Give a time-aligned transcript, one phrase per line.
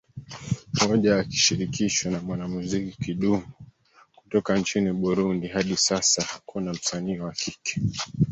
[0.87, 3.47] moja akishirikishwa na mwanamuziki Kidumu
[4.15, 7.79] kutoka nchini Burundi Hadi sasa hakuna msanii wa kike